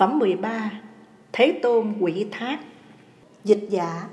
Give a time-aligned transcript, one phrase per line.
[0.00, 0.70] Phẩm 13
[1.32, 2.58] Thế Tôn quỷ thác.
[3.44, 4.08] Dịch giả,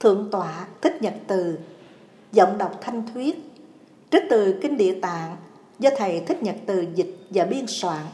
[0.00, 1.58] Thượng tọa Thích Nhật Từ.
[2.32, 3.38] Giọng đọc thanh thuyết.
[4.10, 5.36] Trích từ Kinh Địa Tạng
[5.78, 8.06] Do Thầy Thích Nhật Từ dịch và biên soạn.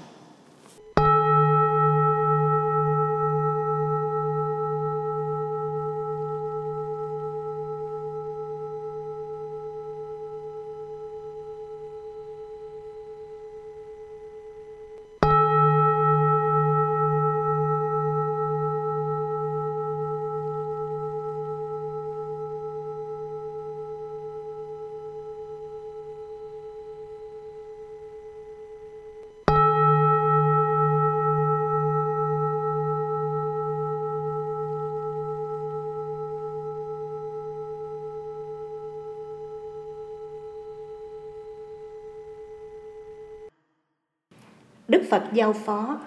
[44.90, 45.98] Đức Phật giao phó.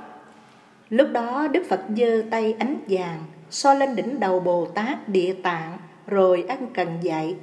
[0.90, 3.20] Lúc đó, Đức Phật giơ tay ánh vàng,
[3.50, 7.36] So lên đỉnh đầu Bồ Tát Địa Tạng, Rồi ăn cần dạy,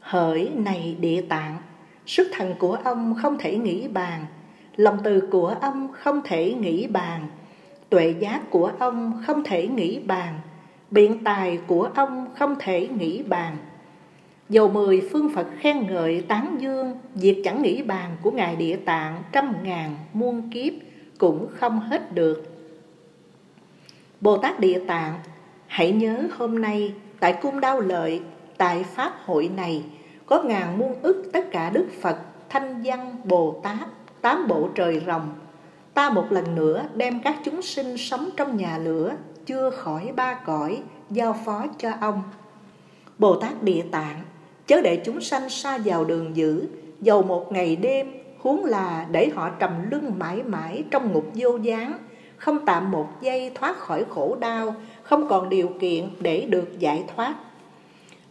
[0.00, 1.56] Hỡi này Địa Tạng,
[2.06, 4.26] Sức thần của ông không thể nghĩ bàn,
[4.76, 7.26] Lòng từ của ông không thể nghĩ bàn,
[7.90, 10.40] Tuệ giác của ông không thể nghĩ bàn,
[10.90, 13.56] Biện tài của ông không thể nghĩ bàn.
[14.48, 18.76] Dầu mười phương Phật khen ngợi tán dương, Việc chẳng nghĩ bàn của Ngài Địa
[18.76, 20.72] Tạng trăm ngàn muôn kiếp
[21.18, 22.42] cũng không hết được.
[24.20, 25.18] Bồ Tát Địa Tạng,
[25.66, 28.22] Hãy nhớ hôm nay tại cung đao lợi,
[28.56, 29.84] Tại Pháp hội này,
[30.26, 33.88] Có ngàn muôn ức tất cả Đức Phật Thanh văn Bồ Tát,
[34.20, 35.34] Tám bộ trời rồng.
[35.94, 39.12] Ta một lần nữa đem các chúng sinh sống trong nhà lửa,
[39.46, 42.22] Chưa khỏi ba cõi, Giao phó cho ông.
[43.18, 44.22] Bồ Tát Địa Tạng
[44.66, 46.66] Chớ để chúng sanh xa vào đường dữ,
[47.00, 48.06] Dầu một ngày đêm,
[48.38, 51.92] Huống là để họ trầm lưng mãi mãi Trong ngục vô gián.
[52.36, 57.04] Không tạm một giây thoát khỏi khổ đau, Không còn điều kiện để được giải
[57.16, 57.34] thoát.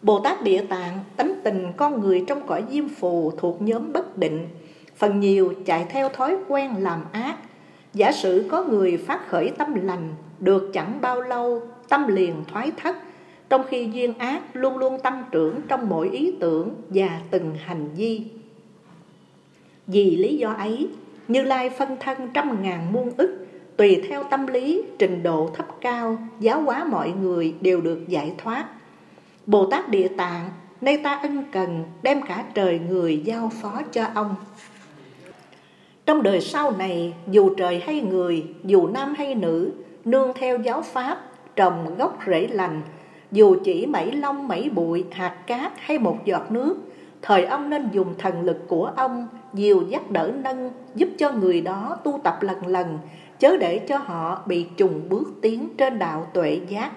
[0.02, 4.18] Bồ Tát Địa Tạng tánh tình con người trong cõi diêm phù thuộc nhóm bất
[4.18, 4.48] định,
[4.96, 7.36] Phần nhiều chạy theo thói quen làm ác.
[7.94, 12.72] Giả sử có người phát khởi tâm lành, Được chẳng bao lâu, tâm liền thoái
[12.78, 12.96] thất
[13.50, 17.90] trong khi duyên ác luôn luôn tăng trưởng trong mỗi ý tưởng và từng hành
[17.96, 18.24] vi.
[19.88, 20.90] Vì lý do ấy,
[21.28, 23.48] Như Lai phân thân trăm ngàn muôn ức,
[23.78, 28.34] tùy theo tâm lý, trình độ thấp cao, giáo hóa mọi người đều được giải
[28.38, 28.66] thoát.
[29.46, 30.50] Bồ Tát Địa Tạng,
[30.82, 34.36] nay ta ân cần đem cả trời người giao phó cho ông.
[36.06, 39.72] Trong đời sau này, dù trời hay người, dù nam hay nữ,
[40.06, 41.22] nương theo giáo pháp,
[41.56, 42.82] trồng gốc rễ lành,
[43.32, 46.76] dù chỉ mảy lông mảy bụi, hạt cát hay một giọt nước,
[47.22, 51.62] thời ông nên dùng thần lực của ông, dìu dắt đỡ nâng, giúp cho người
[51.62, 53.00] đó tu tập lần lần,
[53.40, 56.92] chớ để cho họ bị trùng bước tiến trên đạo tuệ giác.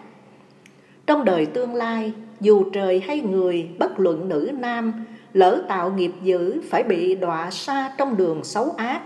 [1.06, 6.12] Trong đời tương lai, dù trời hay người, bất luận nữ nam, lỡ tạo nghiệp
[6.22, 9.00] dữ phải bị đọa xa trong đường xấu ác.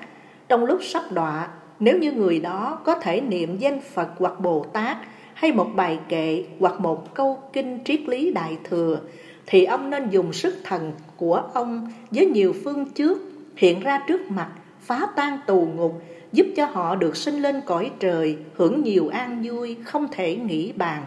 [0.48, 1.48] Trong lúc sắp đọa,
[1.80, 4.96] nếu như người đó có thể niệm danh Phật hoặc Bồ Tát,
[5.42, 9.00] hay một bài kệ hoặc một câu kinh triết lý đại thừa,
[9.47, 13.19] thì ông nên dùng sức thần của ông với nhiều phương trước
[13.56, 14.48] hiện ra trước mặt,
[14.81, 16.02] phá tan tù ngục,
[16.32, 20.72] giúp cho họ được sinh lên cõi trời, hưởng nhiều an vui, không thể nghĩ
[20.72, 21.04] bàn.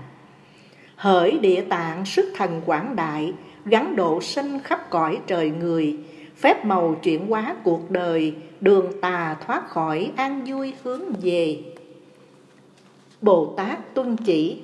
[0.95, 3.33] Hỡi địa tạng, sức thần quảng đại,
[3.65, 5.97] gắn độ sinh khắp cõi trời người,
[6.37, 11.59] phép màu chuyển hóa cuộc đời, đường tà thoát khỏi an vui hướng về.
[13.25, 14.57] Bồ Tát tuân chỉ.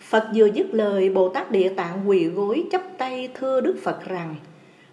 [0.00, 4.04] Phật vừa dứt lời Bồ Tát Địa Tạng quỳ gối chắp tay thưa Đức Phật
[4.04, 4.36] rằng,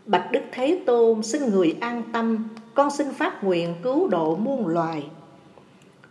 [0.06, 4.68] Bạch Đức Thế Tôn, xin người an tâm, Con xin phát nguyện cứu độ muôn
[4.68, 5.04] loài.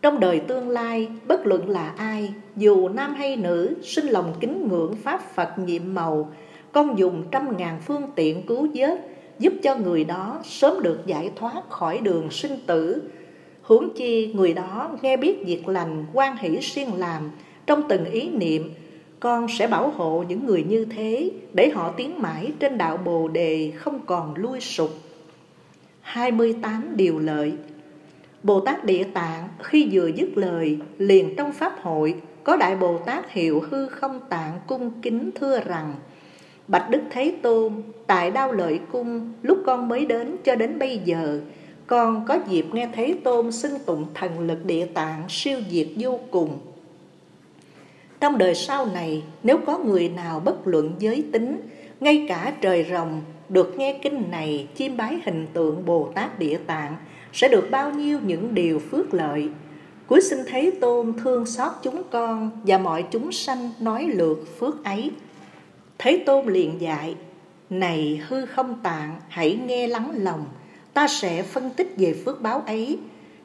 [0.02, 4.68] Trong đời tương lai, bất luận là ai, Dù nam hay nữ sinh lòng kính
[4.68, 6.32] ngưỡng Pháp Phật nhiệm màu,
[6.72, 9.00] Con dùng trăm ngàn phương tiện cứu vớt,
[9.38, 13.02] Giúp cho người đó sớm được giải thoát khỏi đường sinh tử
[13.70, 17.30] Huống chi người đó nghe biết việc lành quan hỷ siêng làm
[17.66, 18.70] Trong từng ý niệm,
[19.20, 23.28] Con sẽ bảo hộ những người như thế Để họ tiến mãi trên đạo Bồ
[23.28, 24.90] Đề không còn lui sụp.
[26.00, 27.52] 28 điều lợi.
[28.42, 32.14] Bồ Tát Địa Tạng khi vừa dứt lời Liền trong Pháp hội,
[32.44, 35.94] Có Đại Bồ Tát hiệu hư không tạng cung kính thưa rằng,
[36.68, 37.72] Bạch Đức Thế Tôn,
[38.06, 41.40] Tại Đao Lợi Cung, Lúc con mới đến cho đến bây giờ
[41.90, 46.20] con có dịp nghe thấy Tôn xưng tụng thần lực địa tạng siêu diệt vô
[46.30, 46.58] cùng.
[48.20, 51.60] Trong đời sau này, nếu có người nào bất luận giới tính,
[52.00, 56.58] ngay cả trời rồng được nghe kinh này chiêm bái hình tượng Bồ Tát Địa
[56.66, 56.96] Tạng
[57.32, 59.48] sẽ được bao nhiêu những điều phước lợi.
[60.06, 64.84] cuối sinh Thế Tôn thương xót chúng con và mọi chúng sanh nói lượt phước
[64.84, 65.10] ấy.
[65.98, 67.14] Thế Tôn liền dạy,
[67.70, 70.44] này hư không tạng, hãy nghe lắng lòng,
[71.00, 72.98] ta sẽ phân tích về phước báo ấy.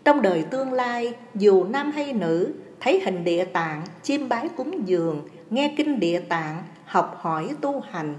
[0.04, 4.88] Trong đời tương lai, dù nam hay nữ, thấy hình địa tạng, chiêm bái cúng
[4.88, 8.16] dường, nghe kinh địa tạng, học hỏi tu hành,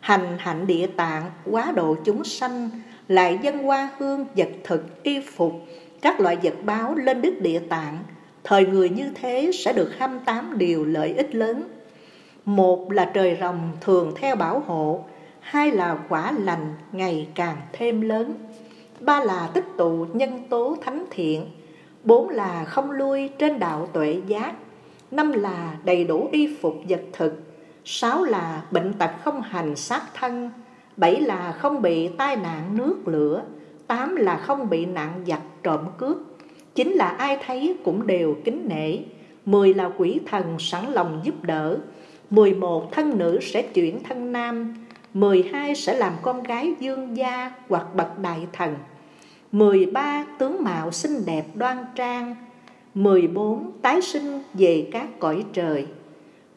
[0.00, 2.70] hành hạnh địa tạng, quá độ chúng sanh,
[3.08, 5.52] lại dân hoa hương, vật thực, y phục,
[6.02, 7.98] các loại vật báo lên đức địa tạng,
[8.44, 11.62] thời người như thế sẽ được 28 điều lợi ích lớn.
[12.44, 15.04] Một là trời rồng thường theo bảo hộ,
[15.40, 18.34] hai là quả lành ngày càng thêm lớn,
[19.00, 21.46] ba là tích tụ nhân tố thánh thiện,
[22.04, 24.54] bốn là không lui trên đạo tuệ giác,
[25.10, 27.32] năm là đầy đủ y phục vật thực,
[27.84, 30.50] sáu là bệnh tật không hành sát thân,
[30.96, 33.42] bảy là không bị tai nạn nước lửa,
[33.86, 36.16] tám là không bị nạn giặc trộm cướp,
[36.74, 38.98] chín là ai thấy cũng đều kính nể,
[39.44, 41.78] mười là quỷ thần sẵn lòng giúp đỡ,
[42.30, 44.74] mười một thân nữ sẽ chuyển thân nam,
[45.16, 48.74] mười hai sẽ làm con gái dương gia hoặc bậc đại thần,
[49.52, 52.36] mười ba tướng mạo xinh đẹp đoan trang,
[52.94, 55.86] mười bốn tái sinh về các cõi trời,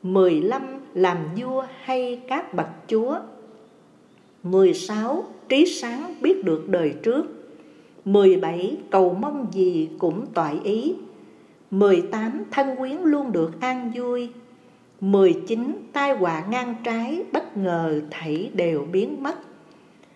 [0.03, 0.61] mười lăm
[0.93, 3.19] làm vua hay các bậc chúa,
[4.43, 7.25] mười sáu trí sáng biết được đời trước.
[8.05, 8.77] 17.
[8.89, 10.93] Cầu mong gì cũng toại ý.
[11.71, 12.43] 18.
[12.51, 14.29] Thân quyến luôn được an vui.
[15.01, 15.89] 19.
[15.93, 19.35] Tai họa ngang trái bất ngờ thảy đều biến mất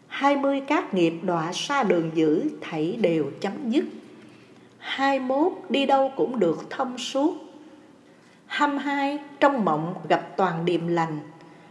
[0.07, 0.61] 20.
[0.67, 3.85] Các nghiệp đọa xa đường dữ thảy đều chấm dứt
[4.77, 5.51] 21.
[5.69, 7.33] Đi đâu cũng được thông suốt
[8.45, 9.19] 22.
[9.39, 11.19] Trong mộng gặp toàn điềm lành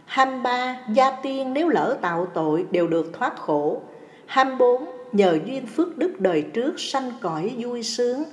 [0.05, 0.77] 23.
[0.93, 3.81] Gia tiên nếu lỡ tạo tội đều được thoát khổ
[4.25, 8.23] 24 nhờ duyên phước đức đời trước sanh cõi vui sướng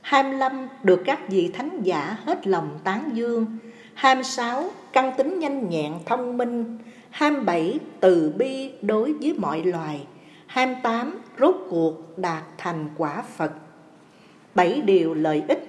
[0.00, 3.46] 25 được các vị thánh giả hết lòng tán dương
[3.96, 6.78] 26 căn tính nhanh nhẹn thông minh.
[7.10, 10.06] 27 từ bi đối với mọi loài.
[10.46, 13.52] 28 rốt cuộc đạt thành quả Phật.
[14.54, 15.64] bảy điều lợi ích.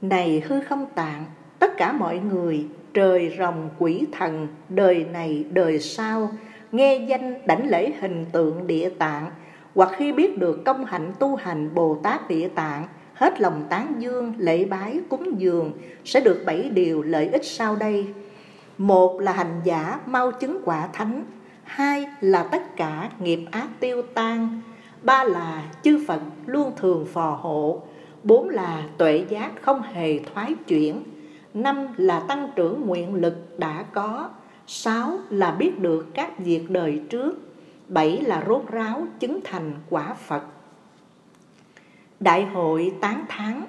[0.00, 1.24] Này hư không tạng
[1.58, 6.30] Tất cả mọi người Trời rồng quỷ thần Đời này đời sau
[6.72, 9.30] Nghe danh đảnh lễ hình tượng địa tạng
[9.74, 13.94] hoặc khi biết được công hạnh tu hành Bồ Tát Địa Tạng, hết lòng tán
[13.98, 15.72] dương, lễ bái, cúng dường,
[16.04, 18.06] sẽ được bảy điều lợi ích sau đây.
[18.78, 21.24] Một là hành giả mau chứng quả thánh,
[21.64, 24.60] hai là tất cả nghiệp ác tiêu tan,
[25.02, 27.82] ba là chư Phật luôn thường phò hộ,
[28.22, 31.02] bốn là tuệ giác không hề thoái chuyển,
[31.54, 34.30] năm là tăng trưởng nguyện lực đã có,
[34.66, 37.38] sáu là biết được các việc đời trước,
[37.88, 40.42] bảy là rốt ráo chứng thành quả Phật.
[42.24, 43.62] Đại hội tán thán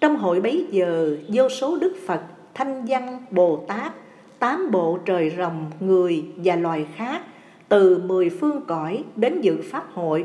[0.00, 2.20] Trong hội bấy giờ, vô số Đức Phật,
[2.54, 3.92] Thanh Văn, Bồ Tát,
[4.38, 7.22] tám bộ trời rồng, người và loài khác,
[7.68, 10.24] từ mười phương cõi đến dự Pháp hội,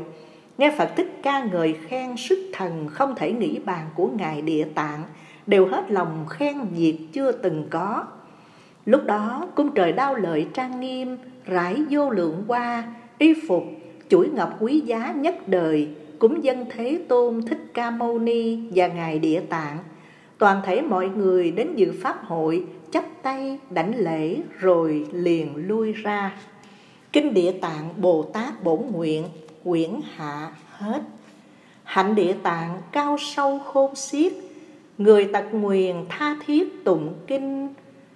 [0.58, 4.64] nghe Phật thích ca ngợi khen sức thần không thể nghĩ bàn của Ngài Địa
[4.74, 5.02] Tạng,
[5.46, 8.04] đều hết lòng khen việc chưa từng có.
[8.84, 12.84] Lúc đó cung trời đao lợi trang nghiêm, rải vô lượng qua,
[13.18, 13.64] y phục
[14.08, 18.86] chuỗi ngọc quý giá nhất đời cúng dân thế tôn thích ca mâu ni và
[18.86, 19.78] ngài địa tạng.
[20.38, 25.92] Toàn thể mọi người đến dự pháp hội, chắp tay, đảnh lễ, rồi liền lui
[25.92, 26.36] ra.
[27.12, 29.24] Kinh địa tạng bồ tát bổn nguyện,
[29.64, 31.02] quyển hạ hết.
[31.84, 34.32] Hạnh địa tạng cao sâu khôn xiết,
[34.98, 37.74] người tật nguyền tha thiết tụng kinh.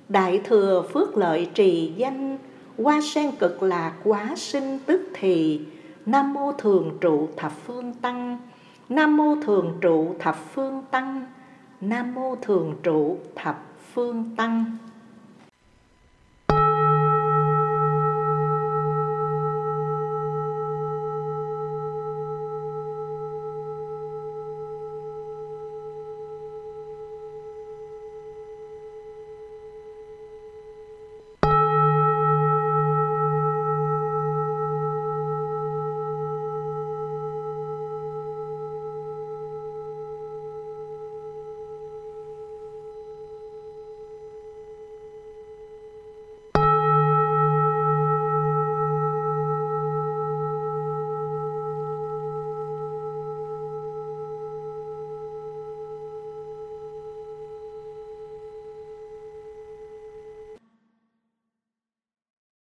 [0.09, 2.39] Đại thừa phước lợi trì danh,
[2.83, 5.61] Hoa sen cực lạc quá sinh tức thì
[6.07, 8.39] Nam mô thường trụ thập phương tăng.
[8.89, 11.25] Nam mô thường trụ thập phương tăng.
[11.81, 14.77] Nam mô thường trụ thập phương tăng.